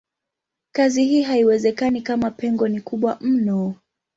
Kazi 0.71 1.05
hii 1.05 1.21
haiwezekani 1.21 2.01
kama 2.01 2.31
pengo 2.31 2.67
ni 2.67 2.81
kubwa 2.81 3.17
mno. 3.21 3.75